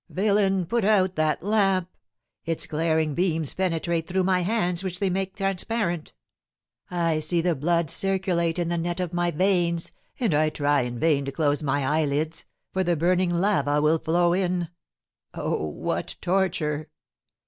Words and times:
"Villain, 0.09 0.65
put 0.65 0.83
out 0.83 1.15
that 1.15 1.43
lamp! 1.43 1.87
Its 2.43 2.65
glaring 2.65 3.13
beams 3.13 3.53
penetrate 3.53 4.07
through 4.07 4.23
my 4.23 4.39
hands, 4.41 4.83
which 4.83 4.97
they 4.99 5.11
make 5.11 5.35
transparent. 5.35 6.11
I 6.89 7.19
see 7.19 7.39
the 7.39 7.53
blood 7.53 7.91
circulate 7.91 8.57
in 8.57 8.69
the 8.69 8.79
net 8.79 8.99
of 8.99 9.13
my 9.13 9.29
veins, 9.29 9.91
and 10.19 10.33
I 10.33 10.49
try 10.49 10.81
in 10.81 10.97
vain 10.99 11.23
to 11.25 11.31
close 11.31 11.61
my 11.61 11.85
eyelids, 11.85 12.45
for 12.73 12.83
the 12.83 12.95
burning 12.95 13.31
lava 13.31 13.79
will 13.79 13.99
flow 13.99 14.33
in. 14.33 14.69
Oh, 15.35 15.67
what 15.67 16.15
torture! 16.19 16.89